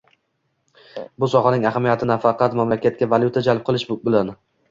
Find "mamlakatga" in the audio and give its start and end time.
2.61-3.11